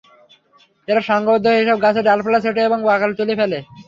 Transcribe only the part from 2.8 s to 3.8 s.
বাকল তুলে ফেলে।